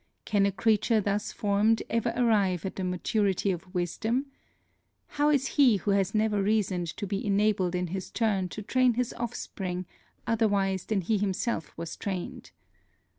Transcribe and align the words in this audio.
Can 0.25 0.47
a 0.47 0.51
creature 0.51 0.99
thus 0.99 1.31
formed 1.31 1.83
ever 1.87 2.11
arrive 2.15 2.65
at 2.65 2.75
the 2.77 2.83
maturity 2.83 3.51
of 3.51 3.71
wisdom? 3.71 4.31
How 5.09 5.29
is 5.29 5.45
he 5.49 5.77
who 5.77 5.91
has 5.91 6.15
never 6.15 6.41
reasoned 6.41 6.87
to 6.97 7.05
be 7.05 7.23
enabled 7.23 7.75
in 7.75 7.85
his 7.85 8.09
turn 8.09 8.49
to 8.49 8.63
train 8.63 8.95
his 8.95 9.13
offspring 9.13 9.85
otherwise 10.25 10.85
than 10.85 11.01
he 11.01 11.19
himself 11.19 11.71
was 11.77 11.95
trained. 11.95 12.49